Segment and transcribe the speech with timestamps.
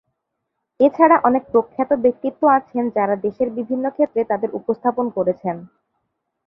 [0.79, 5.55] এছাড়া অনেক প্রখ্যাত ব্যক্তিত্ব আছেন যাঁরা দেশের বিভিন্ন ক্ষেত্রে তাদের উপস্থাপন করেছেন।